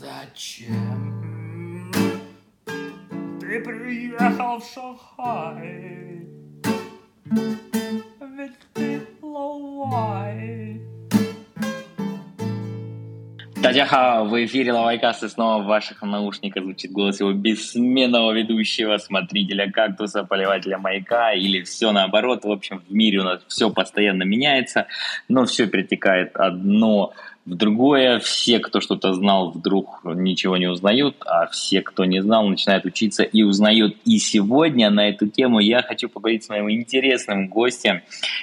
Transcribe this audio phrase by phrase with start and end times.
[0.00, 1.90] Зачем
[3.40, 6.24] ты приехал в Шанхай?
[8.36, 10.27] Ведь ты лавай.
[13.68, 19.70] Тадяха, в эфире Лавайкас, и снова в ваших наушниках звучит голос его бессменного ведущего, смотрителя
[19.70, 22.44] кактуса, поливателя маяка, или все наоборот.
[22.44, 24.86] В общем, в мире у нас все постоянно меняется,
[25.28, 27.12] но все перетекает одно
[27.44, 28.20] в другое.
[28.20, 33.22] Все, кто что-то знал, вдруг ничего не узнают, а все, кто не знал, начинают учиться
[33.22, 33.96] и узнают.
[34.06, 38.00] И сегодня на эту тему я хочу поговорить с моим интересным гостем.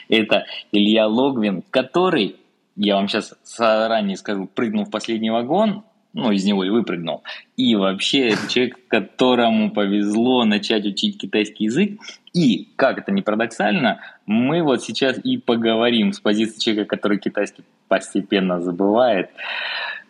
[0.08, 2.36] Это Илья Логвин, который
[2.76, 7.24] я вам сейчас заранее скажу, прыгнул в последний вагон, ну, из него и выпрыгнул.
[7.58, 12.00] И вообще, это человек, которому повезло начать учить китайский язык.
[12.34, 17.64] И, как это не парадоксально, мы вот сейчас и поговорим с позиции человека, который китайский
[17.90, 19.30] постепенно забывает.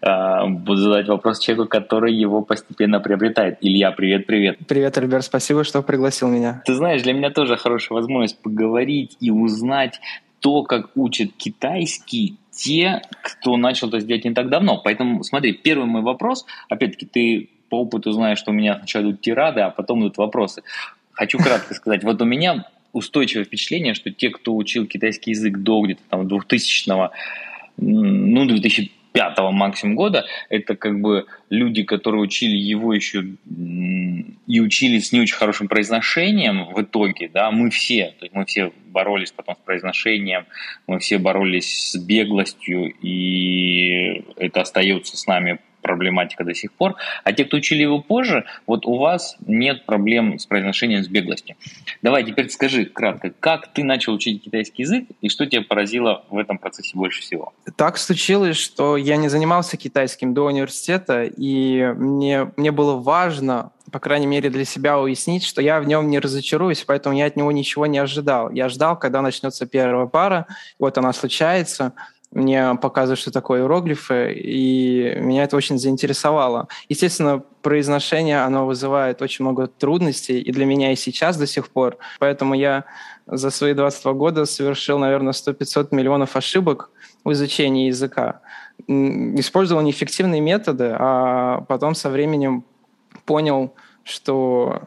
[0.01, 3.57] А, буду задать вопрос человеку, который его постепенно приобретает.
[3.61, 4.59] Илья, привет, привет.
[4.67, 6.61] Привет, Альберт, спасибо, что пригласил меня.
[6.65, 9.99] Ты знаешь, для меня тоже хорошая возможность поговорить и узнать
[10.39, 14.81] то, как учат китайский те, кто начал это сделать не так давно.
[14.83, 19.21] Поэтому, смотри, первый мой вопрос, опять-таки, ты по опыту знаешь, что у меня сначала идут
[19.21, 20.63] тирады, а потом идут вопросы.
[21.11, 25.81] Хочу кратко сказать, вот у меня устойчивое впечатление, что те, кто учил китайский язык до
[25.81, 26.89] где-то там 2000
[27.77, 33.23] ну, 2000 пятого максимум года, это как бы люди, которые учили его еще
[34.45, 38.45] и учили с не очень хорошим произношением в итоге, да, мы все, то есть мы
[38.45, 40.45] все боролись потом с произношением,
[40.85, 46.95] мы все боролись с беглостью, и это остается с нами проблематика до сих пор.
[47.23, 51.55] А те, кто учили его позже, вот у вас нет проблем с произношением, с беглостью.
[52.01, 56.39] Давай теперь скажи кратко, как ты начал учить китайский язык и что тебя поразило в
[56.39, 57.53] этом процессе больше всего?
[57.77, 63.99] Так случилось, что я не занимался китайским до университета, и мне, мне было важно по
[63.99, 67.51] крайней мере, для себя уяснить, что я в нем не разочаруюсь, поэтому я от него
[67.51, 68.49] ничего не ожидал.
[68.49, 70.47] Я ждал, когда начнется первая пара,
[70.79, 71.93] вот она случается,
[72.31, 76.67] мне показывают, что такое иероглифы, и меня это очень заинтересовало.
[76.89, 81.97] Естественно, произношение, оно вызывает очень много трудностей, и для меня и сейчас до сих пор.
[82.19, 82.85] Поэтому я
[83.25, 86.91] за свои 22 года совершил, наверное, 100-500 миллионов ошибок
[87.23, 88.41] в изучении языка.
[88.87, 92.65] Использовал неэффективные методы, а потом со временем
[93.25, 94.83] понял, что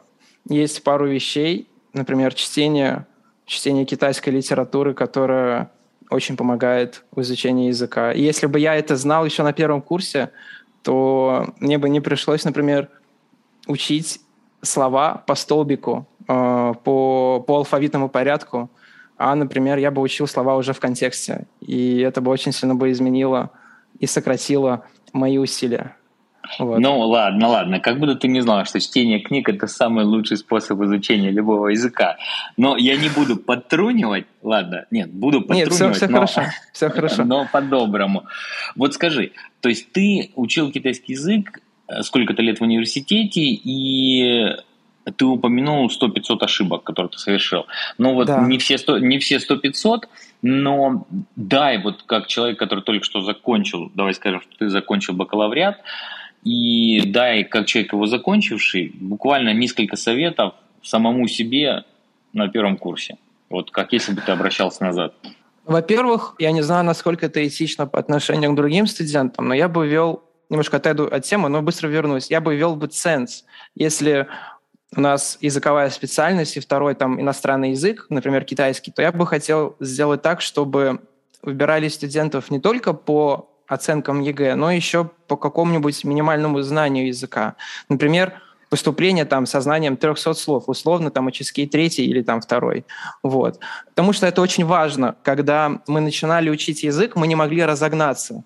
[0.47, 3.07] есть пару вещей, например, чтение,
[3.45, 5.71] чтение китайской литературы, которая
[6.09, 8.11] очень помогает в изучении языка.
[8.11, 10.31] И если бы я это знал еще на первом курсе,
[10.81, 12.89] то мне бы не пришлось, например,
[13.67, 14.21] учить
[14.61, 18.69] слова по столбику, э, по, по алфавитному порядку,
[19.17, 21.45] а, например, я бы учил слова уже в контексте.
[21.59, 23.51] И это бы очень сильно бы изменило
[23.99, 25.95] и сократило мои усилия.
[26.57, 26.79] Вот.
[26.79, 30.81] Ну ладно, ладно, как будто ты не знал, что чтение книг это самый лучший способ
[30.81, 32.17] изучения любого языка.
[32.57, 35.71] Но я не буду подтрунивать, ладно, нет, буду подтрунивать.
[35.71, 36.41] Нет, все, все но, хорошо,
[36.73, 37.23] все хорошо.
[37.23, 38.23] Но по-доброму.
[38.75, 44.55] Вот скажи, то есть ты учил китайский язык э, сколько-то лет в университете, и
[45.17, 47.65] ты упомянул 100-500 ошибок, которые ты совершил.
[47.97, 48.41] Ну вот да.
[48.41, 50.03] не все 100, не все 100-500,
[50.41, 55.81] но дай вот как человек, который только что закончил, давай скажем, что ты закончил бакалавриат,
[56.43, 61.83] и дай, как человек его закончивший, буквально несколько советов самому себе
[62.33, 63.17] на первом курсе.
[63.49, 65.13] Вот как если бы ты обращался назад.
[65.65, 69.87] Во-первых, я не знаю, насколько это этично по отношению к другим студентам, но я бы
[69.87, 73.45] ввел, немножко отойду от темы, но быстро вернусь, я бы ввел бы ценз.
[73.75, 74.27] Если
[74.95, 79.75] у нас языковая специальность и второй там иностранный язык, например, китайский, то я бы хотел
[79.79, 81.01] сделать так, чтобы
[81.41, 87.55] выбирали студентов не только по оценкам ЕГЭ, но еще по какому-нибудь минимальному знанию языка.
[87.87, 88.33] Например,
[88.69, 92.85] поступление там со знанием 300 слов, условно там оческий третий или там второй.
[93.23, 93.59] Вот.
[93.89, 95.15] Потому что это очень важно.
[95.23, 98.43] Когда мы начинали учить язык, мы не могли разогнаться.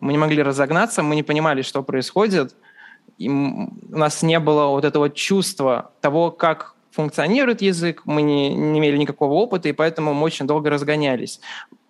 [0.00, 2.54] Мы не могли разогнаться, мы не понимали, что происходит.
[3.16, 8.78] И у нас не было вот этого чувства того, как функционирует язык, мы не, не
[8.78, 11.40] имели никакого опыта, и поэтому мы очень долго разгонялись.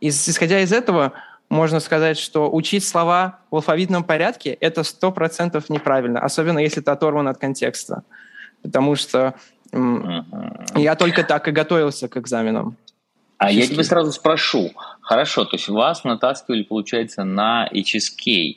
[0.01, 1.13] И, исходя из этого,
[1.49, 6.93] можно сказать, что учить слова в алфавитном порядке– это сто процентов неправильно, особенно если это
[6.93, 8.03] оторвано от контекста.
[8.63, 9.35] Потому что
[9.73, 12.77] я только так и готовился к экзаменам.
[13.39, 14.73] А я тебя сразу спрошу.
[15.01, 18.57] Хорошо, то есть вас натаскивали, получается, на HSK.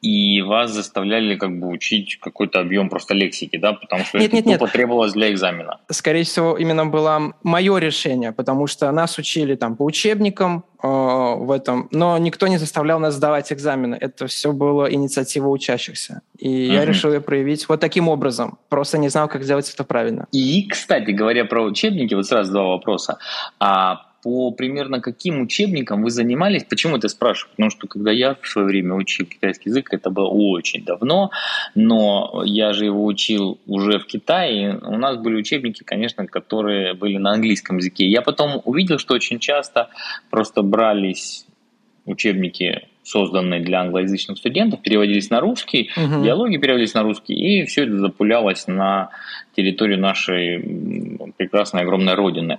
[0.00, 4.48] И вас заставляли как бы учить какой-то объем просто лексики, да, потому что нет, это
[4.48, 4.72] нет, нет.
[4.72, 5.78] требовалось для экзамена.
[5.90, 11.50] Скорее всего, именно было мое решение, потому что нас учили там по учебникам э, в
[11.50, 13.96] этом, но никто не заставлял нас сдавать экзамены.
[14.00, 16.22] Это все было инициатива учащихся.
[16.38, 16.74] И uh-huh.
[16.74, 18.58] я решил ее проявить вот таким образом.
[18.68, 20.26] Просто не знал, как сделать это правильно.
[20.32, 23.18] И, кстати, говоря про учебники, вот сразу два вопроса.
[23.58, 26.64] А по примерно каким учебникам вы занимались?
[26.64, 27.50] Почему это спрашиваю?
[27.52, 31.30] Потому что когда я в свое время учил китайский язык, это было очень давно,
[31.74, 34.78] но я же его учил уже в Китае.
[34.82, 38.06] У нас были учебники, конечно, которые были на английском языке.
[38.06, 39.88] Я потом увидел, что очень часто
[40.30, 41.46] просто брались
[42.04, 46.24] учебники созданные для англоязычных студентов, переводились на русский, угу.
[46.24, 49.10] диалоги переводились на русский, и все это запулялось на
[49.56, 50.58] территорию нашей
[51.36, 52.58] прекрасной огромной родины.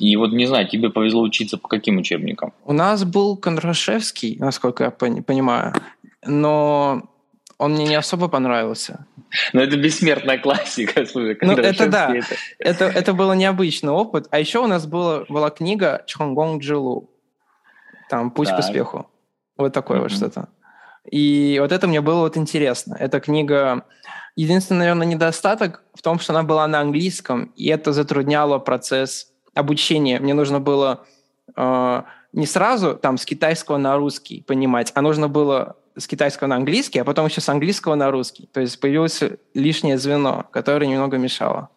[0.00, 2.54] И вот, не знаю, тебе повезло учиться по каким учебникам?
[2.64, 5.74] У нас был Кондрашевский, насколько я понимаю,
[6.24, 7.02] но
[7.58, 9.06] он мне не особо понравился.
[9.52, 12.34] Но это бессмертная классика, слушай, Ну, это да, это...
[12.58, 14.26] это, это был необычный опыт.
[14.30, 17.10] А еще у нас была, была книга Чонгонг Джилу,
[18.08, 18.56] там «Путь так.
[18.56, 19.06] к успеху».
[19.58, 20.02] Вот такое mm-hmm.
[20.02, 20.48] вот что-то.
[21.10, 22.96] И вот это мне было вот интересно.
[22.98, 23.84] Эта книга...
[24.36, 30.20] Единственный, наверное, недостаток в том, что она была на английском, и это затрудняло процесс обучение,
[30.20, 31.04] мне нужно было
[31.56, 32.02] э,
[32.32, 37.00] не сразу там с китайского на русский понимать, а нужно было с китайского на английский,
[37.00, 38.48] а потом еще с английского на русский.
[38.52, 39.22] То есть появилось
[39.54, 41.68] лишнее звено, которое немного мешало.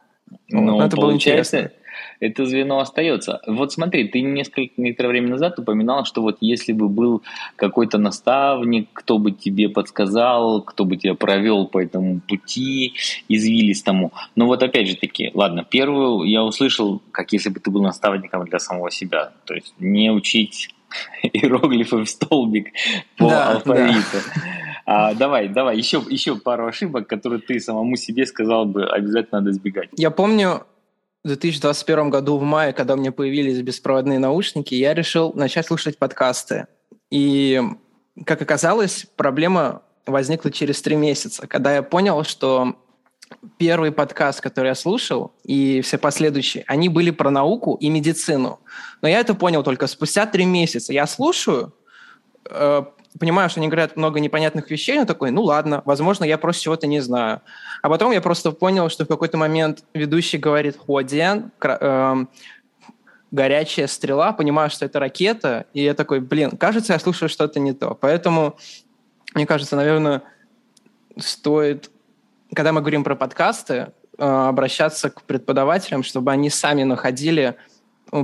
[0.50, 1.72] Ну, вот, это было интересно
[2.20, 3.42] это звено остается.
[3.48, 7.22] Вот смотри, ты несколько, некоторое время назад упоминал, что вот если бы был
[7.56, 12.94] какой-то наставник, кто бы тебе подсказал, кто бы тебя провел по этому пути
[13.28, 14.12] извилистому.
[14.36, 18.46] Но вот опять же таки, ладно, первую я услышал, как если бы ты был наставником
[18.46, 19.32] для самого себя.
[19.46, 20.74] То есть не учить
[21.24, 22.72] иероглифы в столбик
[23.18, 24.02] по да, алфавиту.
[24.14, 24.42] Да.
[24.86, 29.52] А, давай, давай, еще, еще пару ошибок, которые ты самому себе сказал бы, обязательно надо
[29.52, 29.90] избегать.
[29.96, 30.66] Я помню,
[31.24, 35.98] в 2021 году в мае, когда у меня появились беспроводные наушники, я решил начать слушать
[35.98, 36.68] подкасты.
[37.10, 37.62] И,
[38.26, 42.76] как оказалось, проблема возникла через три месяца, когда я понял, что
[43.58, 48.60] первый подкаст, который я слушал, и все последующие, они были про науку и медицину.
[49.02, 50.92] Но я это понял только спустя три месяца.
[50.92, 51.74] Я слушаю,
[52.50, 52.84] э,
[53.20, 56.88] понимаю, что они говорят много непонятных вещей, но такой, ну ладно, возможно, я просто чего-то
[56.88, 57.42] не знаю.
[57.82, 62.26] А потом я просто понял, что в какой-то момент ведущий говорит «Хуадиан», э,
[63.32, 67.74] горячая стрела, понимаю, что это ракета, и я такой, блин, кажется, я слушаю что-то не
[67.74, 67.98] то.
[68.00, 68.58] Поэтому,
[69.34, 70.22] мне кажется, наверное,
[71.18, 71.90] стоит,
[72.54, 77.56] когда мы говорим про подкасты, э, обращаться к преподавателям, чтобы они сами находили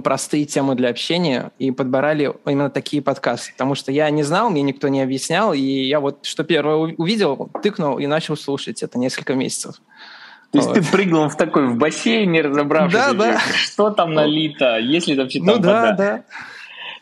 [0.04, 3.52] простые темы для общения и подбирали именно такие подкасты.
[3.54, 7.50] Потому что я не знал, мне никто не объяснял, и я вот что первое увидел,
[7.64, 9.76] тыкнул и начал слушать это несколько месяцев.
[10.52, 10.80] То есть вот.
[10.80, 13.40] ты прыгнул в такой в бассейн, не разобравшись, да, да.
[13.40, 15.92] что там налито, есть ли вообще там ну, вода.
[15.92, 16.24] Да, да.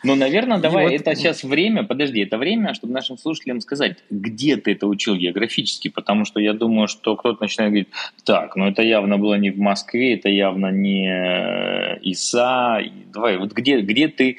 [0.08, 0.94] Ну, наверное, давай, вот...
[0.94, 5.90] это сейчас время, подожди, это время, чтобы нашим слушателям сказать, где ты это учил географически,
[5.90, 7.90] потому что я думаю, что кто-то начинает говорить,
[8.24, 12.82] так, ну это явно было не в Москве, это явно не э, ИСА,
[13.14, 14.38] давай, вот где, где ты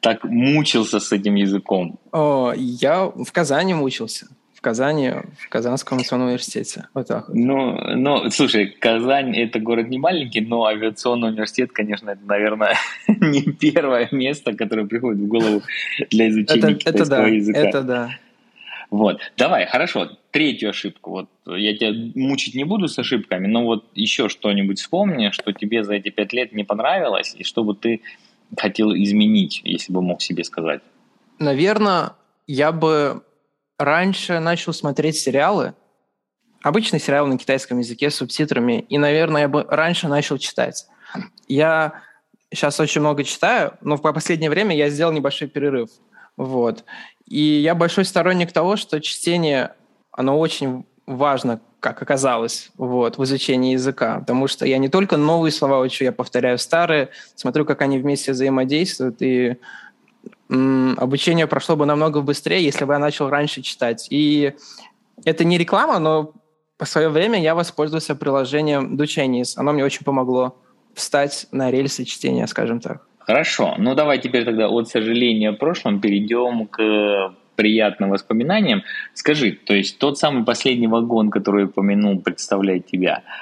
[0.00, 1.98] так мучился с этим языком?
[2.12, 4.28] О, я в Казани мучился.
[4.64, 6.86] Казани, в Казанском национальном университете.
[6.94, 7.36] Вот так вот.
[7.36, 13.42] Ну, ну, слушай, Казань– это город не маленький, но авиационный университет, конечно, это, наверное, не
[13.42, 15.60] первое место, которое приходит в голову
[16.10, 17.58] для изучения это, китайского это да, языка.
[17.60, 18.10] Это да.
[18.88, 21.10] Вот, давай, хорошо, третью ошибку.
[21.10, 25.84] Вот я тебя мучить не буду с ошибками, но вот еще что-нибудь вспомни, что тебе
[25.84, 28.00] за эти пять лет не понравилось, и что бы ты
[28.56, 30.80] хотел изменить, если бы мог себе сказать.
[31.38, 32.12] Наверное,
[32.46, 33.22] я бы
[33.78, 35.74] раньше начал смотреть сериалы,
[36.62, 40.86] обычные сериалы на китайском языке с субтитрами, и, наверное, я бы раньше начал читать.
[41.46, 42.02] Я
[42.50, 45.90] сейчас очень много читаю, но в последнее время я сделал небольшой перерыв.
[46.36, 46.84] Вот.
[47.26, 49.74] И я большой сторонник того, что чтение,
[50.10, 55.52] оно очень важно, как оказалось, вот, в изучении языка, потому что я не только новые
[55.52, 59.58] слова учу, я повторяю старые, смотрю, как они вместе взаимодействуют, и
[60.48, 64.06] обучение прошло бы намного быстрее, если бы я начал раньше читать.
[64.10, 64.54] И
[65.24, 66.32] это не реклама, но
[66.76, 69.54] по свое время я воспользовался приложением Do Chinese.
[69.56, 70.56] Оно мне очень помогло
[70.94, 73.06] встать на рельсы чтения, скажем так.
[73.18, 73.74] Хорошо.
[73.78, 78.82] Ну, давай теперь тогда от сожаления о прошлом перейдем к приятным воспоминаниям.
[79.14, 83.22] Скажи, то есть тот самый последний вагон, который я упомянул, представляет тебя–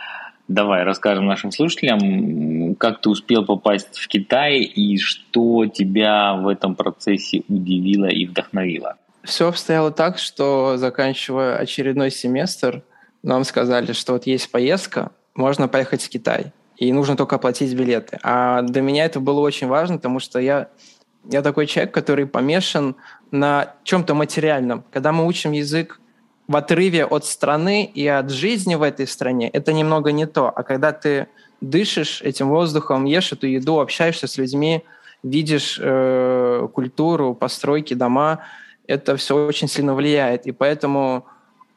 [0.48, 6.74] Давай расскажем нашим слушателям, как ты успел попасть в Китай и что тебя в этом
[6.74, 8.96] процессе удивило и вдохновило.
[9.22, 12.82] все обстояло так, что заканчивая очередной семестр,
[13.22, 18.18] нам сказали, что вот есть поездка, можно поехать в Китай, и нужно только оплатить билеты.
[18.22, 20.68] А для меня это было очень важно, потому что я,
[21.30, 22.96] я такой человек, который помешан
[23.30, 24.84] на чем-то материальном.
[24.90, 26.00] Когда мы учим язык
[26.52, 30.52] в отрыве от страны и от жизни в этой стране, это немного не то.
[30.54, 31.28] А когда ты
[31.62, 34.84] дышишь этим воздухом, ешь эту еду, общаешься с людьми,
[35.22, 38.40] видишь э, культуру, постройки, дома,
[38.86, 40.46] это все очень сильно влияет.
[40.46, 41.24] И поэтому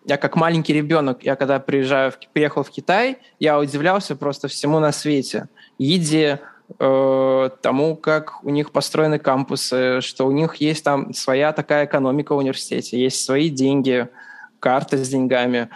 [0.03, 4.79] я как маленький ребенок, я когда приезжаю, в, приехал в Китай, я удивлялся просто всему
[4.79, 5.47] на свете.
[5.77, 6.41] Еде,
[6.79, 12.35] э, тому, как у них построены кампусы, что у них есть там своя такая экономика
[12.35, 14.09] в университете, есть свои деньги,
[14.59, 15.69] карта с деньгами.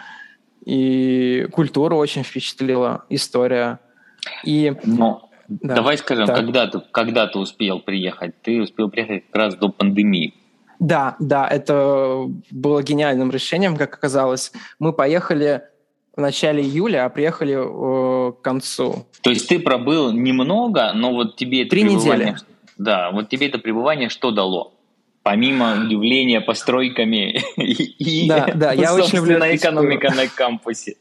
[0.64, 3.80] И культура очень впечатлила, история.
[4.44, 4.74] И...
[4.84, 5.74] Но да.
[5.76, 8.40] давай скажем, когда ты, когда ты успел приехать?
[8.42, 10.34] Ты успел приехать как раз до пандемии.
[10.78, 14.52] Да, да, это было гениальным решением, как оказалось.
[14.78, 15.62] Мы поехали
[16.16, 19.06] в начале июля, а приехали э, к концу.
[19.22, 22.26] То есть ты пробыл немного, но вот тебе это Три пребывание...
[22.26, 22.38] недели.
[22.78, 24.72] Да, вот тебе это пребывание что дало?
[25.22, 30.96] Помимо удивления постройками и, да, да, я очень люблю экономика на кампусе.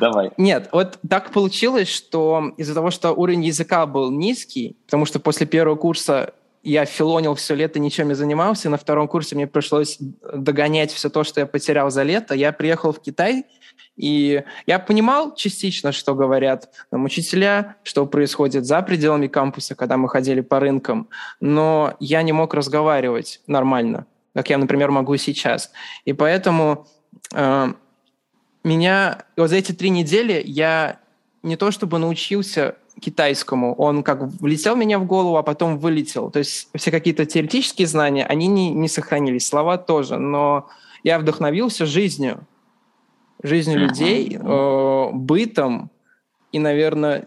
[0.00, 0.30] Давай.
[0.36, 5.46] Нет, вот так получилось, что из-за того, что уровень языка был низкий, потому что после
[5.46, 8.68] первого курса я филонил все лето, ничем не занимался.
[8.68, 9.98] На втором курсе мне пришлось
[10.34, 12.34] догонять все то, что я потерял за лето.
[12.34, 13.44] Я приехал в Китай,
[13.96, 20.08] и я понимал частично, что говорят там, учителя, что происходит за пределами кампуса, когда мы
[20.08, 21.08] ходили по рынкам,
[21.40, 25.70] но я не мог разговаривать нормально, как я, например, могу сейчас.
[26.04, 26.86] И поэтому
[27.32, 27.72] э,
[28.64, 30.98] меня вот за эти три недели я
[31.42, 33.74] не то чтобы научился китайскому.
[33.74, 36.30] Он как влетел меня в голову, а потом вылетел.
[36.30, 40.18] То есть все какие-то теоретические знания, они не, не сохранились, слова тоже.
[40.18, 40.68] Но
[41.02, 42.40] я вдохновился жизнью,
[43.42, 45.90] жизнью людей, э, бытом
[46.52, 47.26] и, наверное,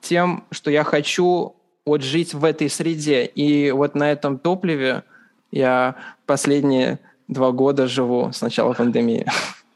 [0.00, 3.24] тем, что я хочу вот жить в этой среде.
[3.24, 5.02] И вот на этом топливе
[5.50, 6.98] я последние
[7.28, 9.26] два года живу с начала пандемии.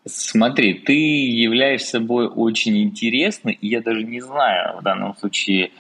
[0.07, 5.71] Смотри, ты являешься собой очень интересный, и я даже не знаю в данном случае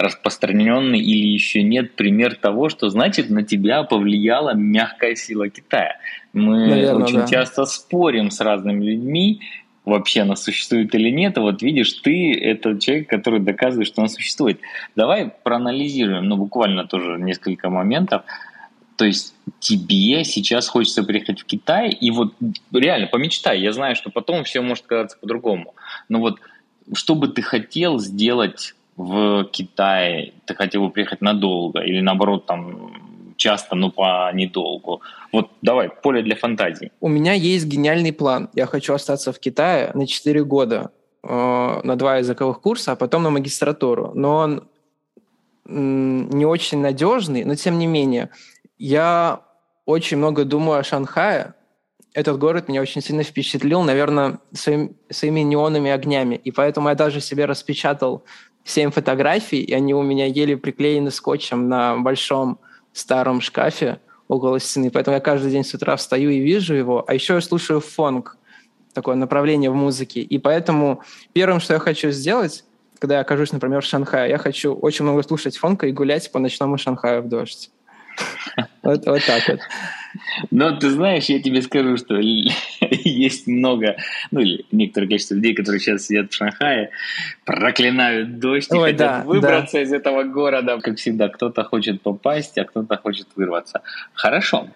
[0.00, 5.96] распространенный или еще нет пример того, что значит на тебя повлияла мягкая сила Китая.
[6.32, 7.26] Мы Наверное, очень да.
[7.26, 9.40] часто спорим с разными людьми,
[9.84, 11.38] вообще она существует или нет.
[11.38, 14.60] А вот видишь, ты это человек, который доказывает, что она существует.
[14.94, 18.22] Давай проанализируем, ну буквально тоже несколько моментов.
[18.96, 22.34] То есть тебе сейчас хочется приехать в Китай, и вот
[22.72, 25.76] реально помечтай, я знаю, что потом все может казаться по-другому,
[26.08, 26.40] но вот
[26.94, 30.34] что бы ты хотел сделать в Китае?
[30.44, 35.00] Ты хотел бы приехать надолго или наоборот там часто, но по недолгу?
[35.32, 36.90] Вот давай, поле для фантазии.
[37.00, 38.50] У меня есть гениальный план.
[38.54, 40.90] Я хочу остаться в Китае на 4 года
[41.22, 44.12] э, на два языковых курса, а потом на магистратуру.
[44.14, 44.68] Но он
[45.64, 48.30] не очень надежный, но тем не менее
[48.78, 49.42] я
[49.84, 51.54] очень много думаю о Шанхае.
[52.14, 56.36] Этот город меня очень сильно впечатлил, наверное, своим, своими неонными огнями.
[56.36, 58.24] И поэтому я даже себе распечатал
[58.64, 62.58] семь фотографий, и они у меня еле приклеены скотчем на большом
[62.92, 64.90] старом шкафе около стены.
[64.90, 67.04] Поэтому я каждый день с утра встаю и вижу его.
[67.06, 68.36] А еще я слушаю фонг,
[68.92, 70.20] такое направление в музыке.
[70.20, 72.64] И поэтому первым, что я хочу сделать,
[72.98, 76.38] когда я окажусь, например, в Шанхае, я хочу очень много слушать фонка и гулять по
[76.38, 77.70] ночному Шанхаю в дождь.
[78.82, 79.60] Вот, вот так вот.
[80.50, 82.16] Но ты знаешь, я тебе скажу, что
[82.80, 83.96] есть много,
[84.30, 86.90] ну или некоторое количество людей, которые сейчас сидят в Шанхае,
[87.44, 89.82] проклинают дождь Ой, и хотят да, выбраться да.
[89.82, 90.78] из этого города.
[90.80, 93.82] Как всегда, кто-то хочет попасть, а кто-то хочет вырваться.
[94.14, 94.68] Хорошо.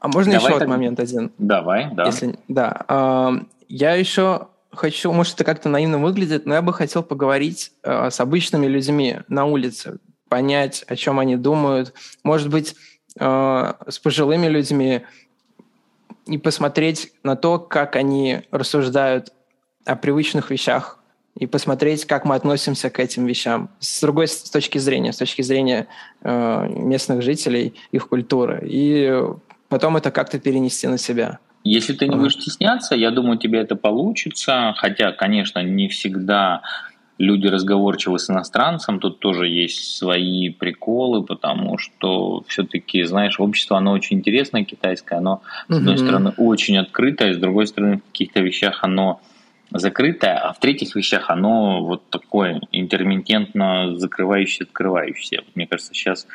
[0.00, 0.68] А можно Давай еще так...
[0.68, 1.30] вот момент один?
[1.38, 2.06] Давай, да.
[2.06, 2.38] Если...
[2.48, 3.44] Да.
[3.68, 8.20] Я еще хочу, может, это как-то наивно выглядит, но я бы хотел поговорить а, с
[8.20, 9.98] обычными людьми на улице,
[10.28, 11.92] понять, о чем они думают.
[12.22, 12.76] Может быть,
[13.18, 15.02] э, с пожилыми людьми
[16.26, 19.32] и посмотреть на то, как они рассуждают
[19.84, 21.00] о привычных вещах,
[21.36, 23.70] и посмотреть, как мы относимся к этим вещам.
[23.78, 25.86] С другой с точки зрения, с точки зрения
[26.22, 29.22] э, местных жителей, их культуры, и
[29.68, 31.38] потом это как-то перенести на себя.
[31.62, 36.62] Если ты не будешь стесняться, я думаю, тебе это получится, хотя, конечно, не всегда
[37.20, 43.92] люди разговорчивы с иностранцем, тут тоже есть свои приколы, потому что все-таки, знаешь, общество, оно
[43.92, 48.78] очень интересное китайское, оно, с одной стороны, очень открытое, с другой стороны, в каких-то вещах
[48.82, 49.20] оно
[49.70, 55.42] закрытое, а в третьих вещах оно вот такое интермитентно закрывающее, открывающее.
[55.54, 56.26] Мне кажется, сейчас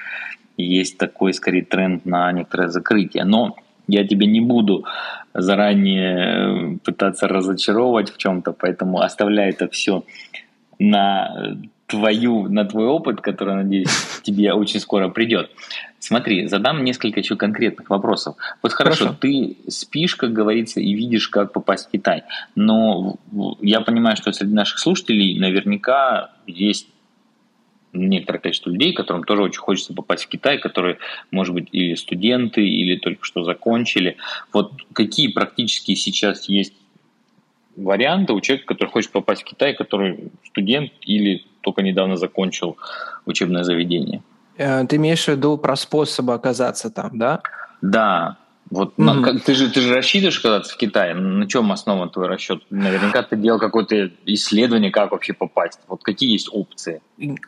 [0.55, 3.25] есть такой, скорее, тренд на некоторое закрытие.
[3.25, 3.55] Но
[3.87, 4.85] Я тебя не буду
[5.33, 10.03] заранее пытаться разочаровывать в чем-то, поэтому оставляй это все
[10.79, 13.89] на твою, на твой опыт, который, надеюсь,
[14.23, 15.51] тебе очень скоро придет.
[15.99, 18.35] Смотри, задам несколько еще конкретных вопросов.
[18.61, 22.23] Вот хорошо, хорошо, ты спишь, как говорится, и видишь, как попасть в Китай.
[22.55, 23.17] Но
[23.61, 26.87] я понимаю, что среди наших слушателей наверняка есть
[27.93, 30.97] некоторое количество людей, которым тоже очень хочется попасть в Китай, которые,
[31.31, 34.17] может быть, или студенты, или только что закончили.
[34.53, 36.73] Вот какие практически сейчас есть
[37.75, 42.77] варианты у человека, который хочет попасть в Китай, который студент или только недавно закончил
[43.25, 44.21] учебное заведение.
[44.57, 47.41] Э, ты имеешь в виду про способы оказаться там, да?
[47.81, 48.37] Да.
[48.71, 49.03] Вот mm-hmm.
[49.03, 51.13] на, как, ты же ты же рассчитываешь оказаться в Китае.
[51.13, 52.63] На чем основан твой расчет?
[52.69, 55.79] Наверняка ты делал какое-то исследование, как вообще попасть.
[55.87, 57.01] Вот какие есть опции?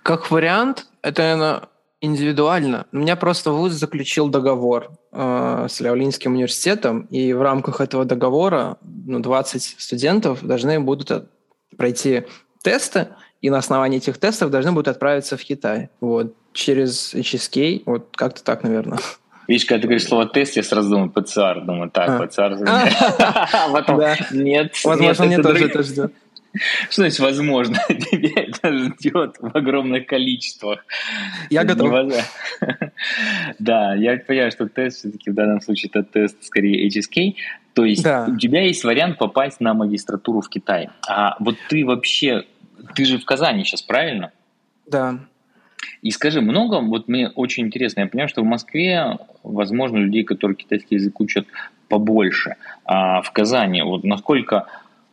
[0.03, 1.69] Как вариант, это,
[2.01, 2.85] индивидуально.
[2.91, 8.77] У меня просто вуз заключил договор э, с Ляолинским университетом, и в рамках этого договора
[8.81, 11.29] ну, 20 студентов должны будут
[11.75, 12.23] пройти
[12.63, 13.09] тесты,
[13.41, 15.89] и на основании этих тестов должны будут отправиться в Китай.
[16.01, 16.35] Вот.
[16.53, 18.99] Через HSK, вот как-то так, наверное.
[19.47, 21.63] Видишь, когда ты говоришь слово тест, я сразу думаю ПЦР.
[21.65, 22.25] Думаю, так, а.
[22.25, 22.57] ПЦР.
[22.67, 24.01] А потом,
[24.31, 24.73] нет.
[24.83, 26.13] Возможно, мне тоже это ждет.
[26.89, 27.77] Что значит возможно?
[27.89, 30.85] Тебя это ждет в огромных количествах.
[31.49, 31.87] Я готов.
[33.59, 37.35] Да, я понимаю, что тест все-таки в данном случае это тест скорее HSK.
[37.73, 38.25] То есть да.
[38.27, 40.89] у тебя есть вариант попасть на магистратуру в Китай.
[41.07, 42.45] А вот ты вообще
[42.95, 44.31] ты же в Казани сейчас, правильно?
[44.87, 45.19] Да.
[46.01, 50.55] И скажи, много, вот мне очень интересно, я понимаю, что в Москве, возможно, людей, которые
[50.55, 51.47] китайский язык учат,
[51.87, 52.55] побольше.
[52.85, 54.67] А в Казани, вот насколько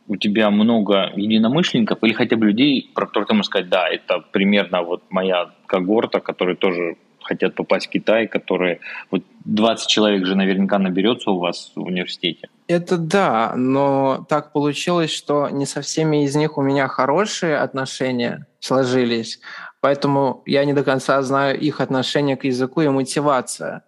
[0.07, 4.19] у тебя много единомышленников или хотя бы людей, про которых ты можешь сказать, да, это
[4.31, 8.79] примерно вот моя когорта, которые тоже хотят попасть в Китай, которые...
[9.11, 12.49] Вот 20 человек же наверняка наберется у вас в университете.
[12.67, 18.47] Это да, но так получилось, что не со всеми из них у меня хорошие отношения
[18.59, 19.39] сложились,
[19.81, 23.83] поэтому я не до конца знаю их отношение к языку и мотивация.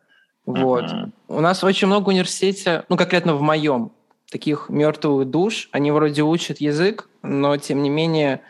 [0.46, 0.86] Вот.
[0.86, 1.12] Uh-huh.
[1.28, 3.92] У нас очень много в университете, ну, конкретно в моем,
[4.32, 5.70] таких мертвых душ.
[5.72, 8.42] Они вроде учат язык, но, тем не менее,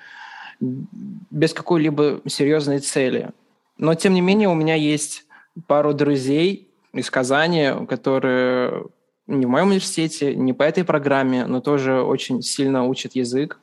[0.60, 3.32] без какой-либо серьезной цели.
[3.78, 5.26] Но, тем не менее, у меня есть
[5.68, 8.86] пару друзей из Казани, которые
[9.28, 13.60] не в моем университете, не по этой программе, но тоже очень сильно учат язык.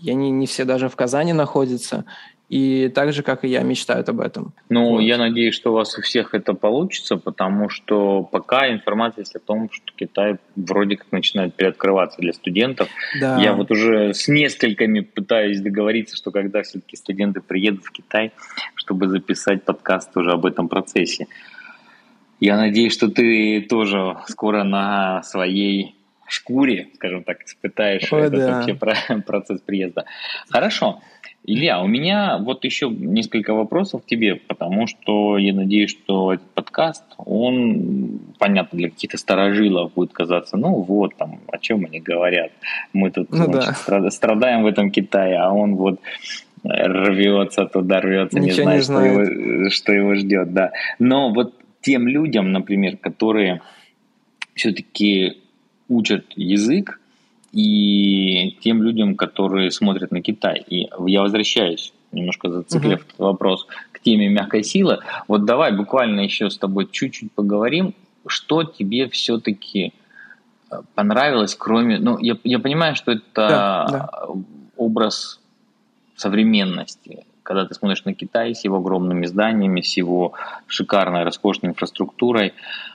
[0.00, 2.06] И они не все даже в Казани находятся.
[2.52, 4.52] И так же, как и я, мечтают об этом.
[4.68, 5.00] Ну, вот.
[5.00, 9.38] я надеюсь, что у вас у всех это получится, потому что пока информация есть о
[9.38, 12.90] том, что Китай вроде как начинает переоткрываться для студентов.
[13.18, 13.40] Да.
[13.40, 18.32] Я вот уже с несколькими пытаюсь договориться, что когда все-таки студенты приедут в Китай,
[18.74, 21.28] чтобы записать подкаст уже об этом процессе.
[22.38, 25.96] Я надеюсь, что ты тоже скоро на своей
[26.28, 28.56] шкуре, скажем так, испытаешь О, этот да.
[28.56, 28.74] вообще
[29.26, 30.04] процесс приезда.
[30.50, 31.00] Хорошо.
[31.44, 36.48] Илья, у меня вот еще несколько вопросов к тебе, потому что я надеюсь, что этот
[36.50, 42.52] подкаст, он, понятно, для каких-то старожилов будет казаться, ну вот там, о чем они говорят.
[42.92, 44.10] Мы тут ну, значит, да.
[44.10, 46.00] страдаем в этом Китае, а он вот
[46.62, 50.70] рвется туда, рвется, Ничего не знает, не что, его, что его ждет, да.
[51.00, 53.62] Но вот тем людям, например, которые
[54.54, 55.38] все-таки
[55.88, 57.00] учат язык,
[57.52, 60.64] и тем людям, которые смотрят на Китай.
[60.68, 63.04] И я возвращаюсь, немножко зациклив uh-huh.
[63.06, 64.98] этот вопрос, к теме мягкой силы.
[65.28, 67.94] Вот давай буквально еще с тобой чуть-чуть поговорим,
[68.26, 69.92] что тебе все-таки
[70.70, 71.98] э, понравилось, кроме...
[71.98, 74.26] Ну, я, я понимаю, что это да, да.
[74.76, 75.40] образ
[76.16, 80.32] современности, когда ты смотришь на Китай с его огромными зданиями, с его
[80.66, 82.54] шикарной, роскошной инфраструктурой,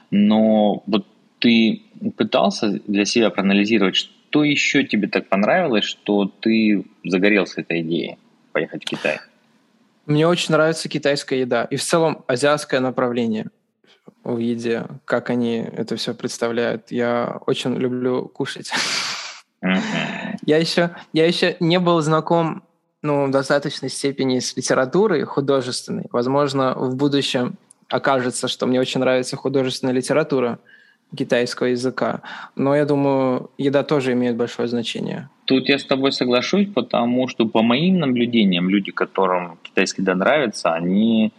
[0.10, 1.06] но вот
[1.40, 1.84] ты
[2.16, 3.96] пытался для себя проанализировать,
[4.30, 8.18] что еще тебе так понравилось, что ты загорелся этой идеей
[8.52, 9.20] поехать в Китай?
[10.06, 13.48] Мне очень нравится китайская еда и в целом азиатское направление
[14.24, 16.92] в еде, как они это все представляют.
[16.92, 18.72] Я очень люблю кушать.
[20.46, 22.64] Я еще, я еще не был знаком
[23.02, 26.06] ну, в достаточной степени с литературой художественной.
[26.12, 27.58] Возможно, в будущем
[27.90, 30.60] окажется, что мне очень нравится художественная литература
[31.16, 32.22] китайского языка.
[32.56, 35.30] Но я думаю, еда тоже имеет большое значение.
[35.46, 40.74] Тут я с тобой соглашусь, потому что по моим наблюдениям, люди, которым китайский еда нравится,
[40.74, 41.32] они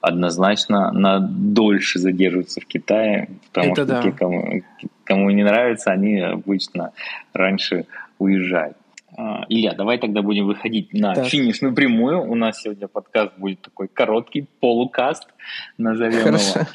[0.00, 4.02] однозначно на дольше задерживаются в Китае, потому Это что да.
[4.02, 4.62] те, кому,
[5.04, 6.92] кому не нравится, они обычно
[7.32, 7.86] раньше
[8.18, 8.76] уезжают.
[9.16, 11.26] А, Илья, давай тогда будем выходить на так.
[11.26, 12.22] финишную прямую.
[12.22, 15.28] У нас сегодня подкаст будет такой короткий, полукаст,
[15.78, 16.60] назовем Хорошо.
[16.60, 16.68] его.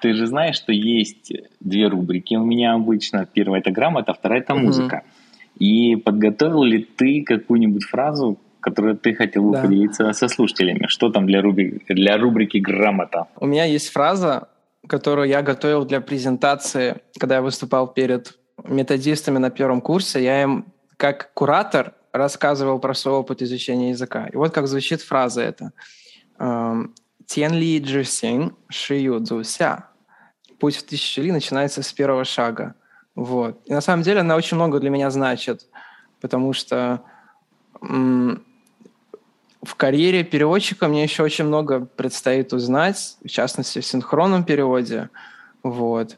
[0.00, 3.26] Ты же знаешь, что есть две рубрики у меня обычно.
[3.26, 5.02] Первая это грамота, вторая это музыка.
[5.04, 5.64] Угу.
[5.64, 9.62] И подготовил ли ты какую-нибудь фразу, которую ты хотел бы да.
[9.62, 10.86] поделиться со слушателями?
[10.86, 13.26] Что там для рубрики, для рубрики грамота?
[13.36, 14.48] У меня есть фраза,
[14.86, 20.22] которую я готовил для презентации, когда я выступал перед методистами на первом курсе.
[20.22, 24.28] Я им как куратор рассказывал про свой опыт изучения языка.
[24.32, 25.72] И вот как звучит фраза эта.
[27.28, 29.90] Тен ли джисинг шию ся.
[30.58, 32.74] Путь в тысячу ли начинается с первого шага.
[33.14, 33.60] Вот.
[33.66, 35.66] И на самом деле она очень много для меня значит,
[36.22, 37.02] потому что
[37.80, 45.10] в карьере переводчика мне еще очень много предстоит узнать, в частности, в синхронном переводе.
[45.62, 46.16] Вот.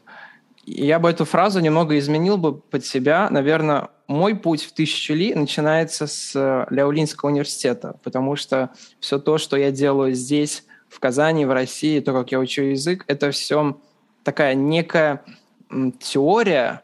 [0.63, 3.27] И я бы эту фразу немного изменил бы под себя.
[3.29, 8.69] Наверное, мой путь в тысячу ли начинается с э, Ляолинского университета, потому что
[9.01, 13.05] все то, что я делаю здесь, в Казани, в России, то, как я учу язык,
[13.07, 13.79] это все
[14.23, 15.23] такая некая
[15.99, 16.83] теория,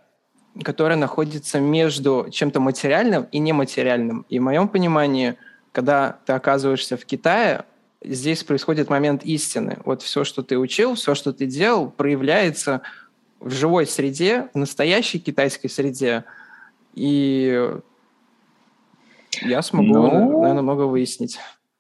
[0.64, 4.26] которая находится между чем-то материальным и нематериальным.
[4.30, 5.36] И в моем понимании,
[5.74, 7.66] когда ты оказываешься в Китае,
[8.02, 9.80] здесь происходит момент истины.
[9.84, 12.82] Вот все, что ты учил, все, что ты делал, проявляется
[13.42, 16.24] в живой среде, в настоящей китайской среде.
[16.94, 17.72] И
[19.42, 20.42] я смогу, ну...
[20.42, 21.40] наверное, много выяснить.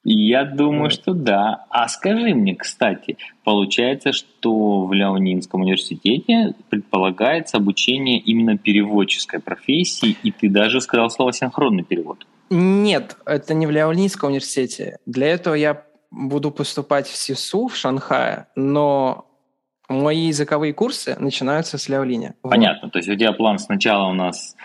[0.09, 1.65] Я думаю, что да.
[1.69, 10.31] А скажи мне, кстати, получается, что в Леонинском университете предполагается обучение именно переводческой профессии, и
[10.31, 12.25] ты даже сказал слово «синхронный перевод».
[12.49, 14.97] Нет, это не в Леонинском университете.
[15.05, 19.25] Для этого я буду поступать в СИСУ в Шанхае, но
[19.89, 22.35] мои языковые курсы начинаются с Ляолиня.
[22.43, 22.83] Понятно.
[22.83, 22.93] Вот.
[22.93, 24.55] То есть у тебя план сначала у нас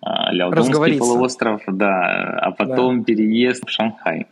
[0.00, 3.04] э, Ляодонский полуостров, да, а потом да.
[3.04, 4.28] переезд в Шанхай.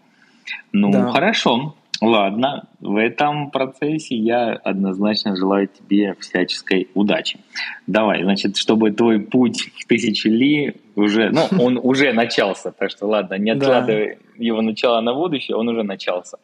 [0.72, 1.10] Ну, да.
[1.10, 1.74] хорошо.
[2.00, 7.38] Ладно, в этом процессе я однозначно желаю тебе всяческой удачи.
[7.86, 13.06] Давай, значит, чтобы твой путь в тысячи ли уже, ну, он уже начался, так что
[13.06, 14.44] ладно, не откладывай да.
[14.44, 16.38] его начало на будущее, он уже начался.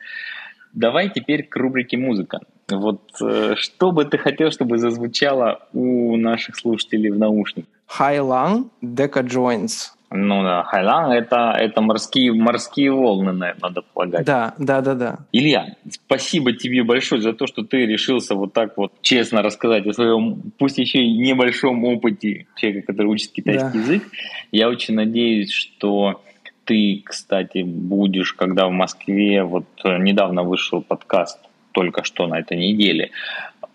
[0.72, 2.40] Давай теперь к рубрике «Музыка».
[2.70, 7.68] Вот э, что бы ты хотел, чтобы зазвучало у наших слушателей в наушниках?
[7.98, 9.90] Highlang Deca Joints.
[10.12, 14.27] Ну да, Хайлан это, это морские, морские волны, наверное, надо полагать.
[14.27, 15.18] Да, да, да, да.
[15.31, 19.92] Илья, спасибо тебе большое за то, что ты решился вот так вот честно рассказать о
[19.92, 23.79] своем, пусть еще и небольшом опыте человека, который учит китайский да.
[23.79, 24.03] язык.
[24.51, 26.20] Я очень надеюсь, что
[26.64, 31.38] ты, кстати, будешь, когда в Москве, вот э, недавно вышел подкаст,
[31.73, 33.12] только что на этой неделе,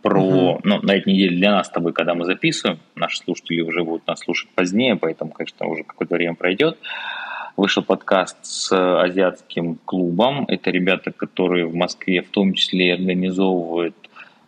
[0.06, 0.60] про, угу.
[0.64, 4.06] ну, на этой неделе для нас с тобой, когда мы записываем, наши слушатели уже будут
[4.06, 6.78] нас слушать позднее, поэтому, конечно, уже какое-то время пройдет.
[7.58, 10.46] Вышел подкаст с азиатским клубом.
[10.48, 13.96] Это ребята, которые в Москве в том числе организовывают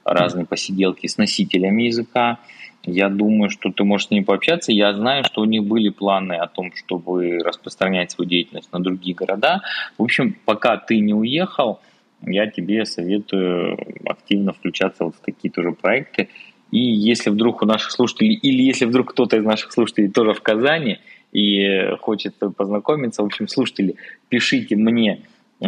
[0.06, 2.38] разные посиделки с носителями языка.
[2.84, 4.72] Я думаю, что ты можешь с ними пообщаться.
[4.72, 9.16] Я знаю, что у них были планы о том, чтобы распространять свою деятельность на другие
[9.16, 9.64] города.
[9.98, 11.80] В общем, пока ты не уехал,
[12.22, 16.30] я тебе советую активно включаться вот в такие тоже проекты.
[16.72, 20.42] И если вдруг у наших слушателей, или если вдруг кто-то из наших слушателей тоже в
[20.42, 21.00] Казани
[21.32, 23.96] и хочет познакомиться, в общем, слушатели,
[24.30, 25.22] пишите мне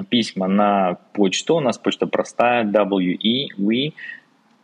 [0.10, 1.58] письма на почту.
[1.58, 3.94] У нас почта простая, we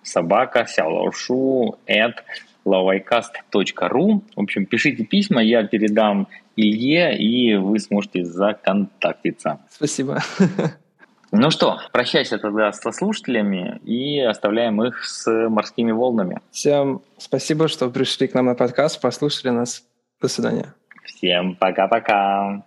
[0.03, 2.15] собака сяолаушу at
[2.65, 4.21] lawicast.ru.
[4.35, 9.59] В общем, пишите письма, я передам Илье, и вы сможете законтактиться.
[9.69, 10.21] Спасибо.
[11.37, 16.39] Ну что, прощайся тогда со слушателями и оставляем их с морскими волнами.
[16.51, 19.83] Всем спасибо, что пришли к нам на подкаст, послушали нас.
[20.21, 20.73] До свидания.
[21.05, 22.63] Всем пока-пока.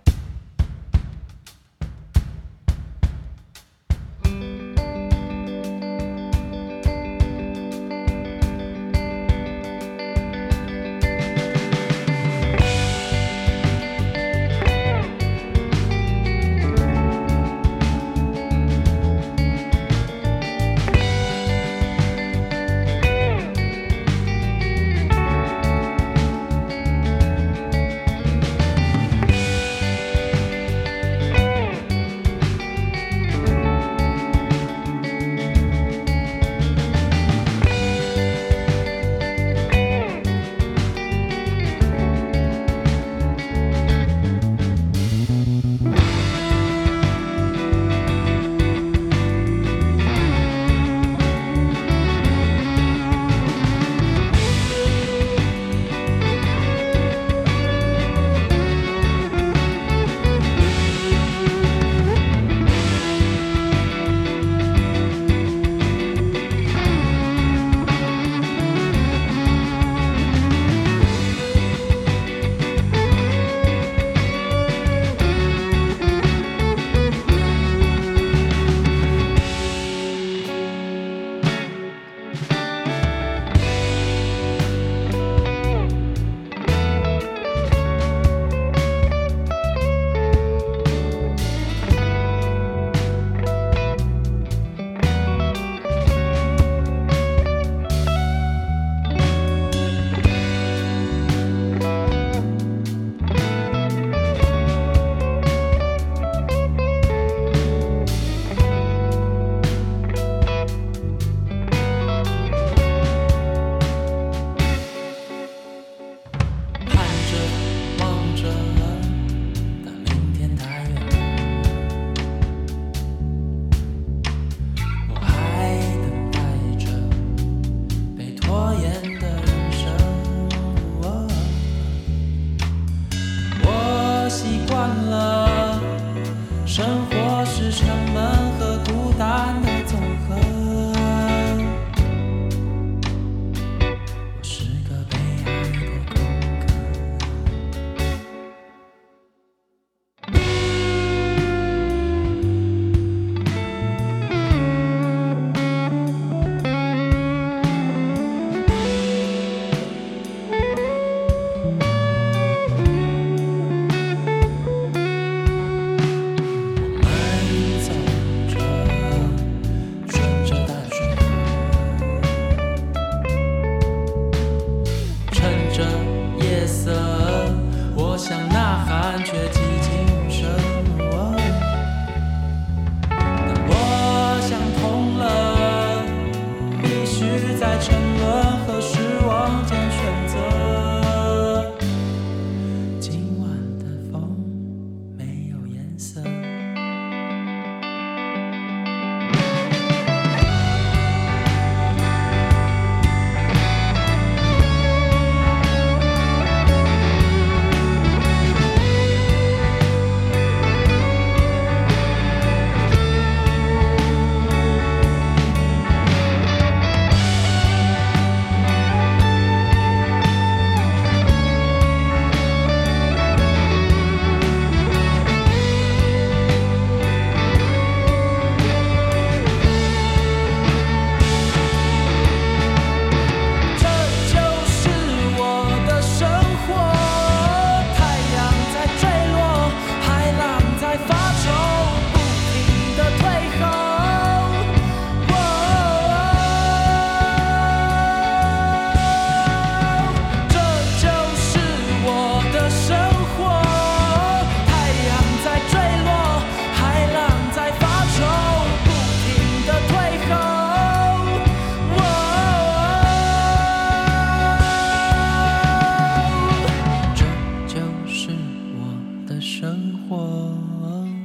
[269.41, 270.53] 生活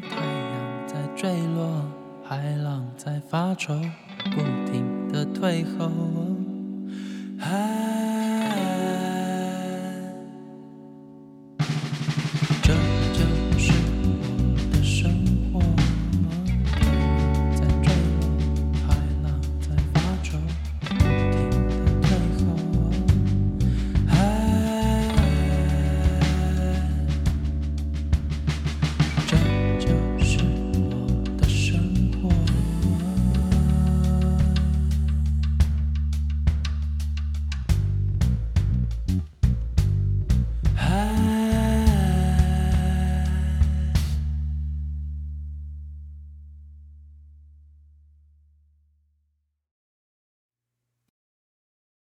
[0.04, 1.84] 太阳在坠落
[2.24, 3.74] 海浪在发愁
[4.32, 5.90] 不停地退后。